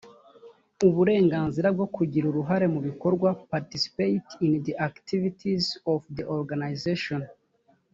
[0.87, 7.21] uburenganzira bwo kugira uruhare mu bikorwa participate in the activities of the organization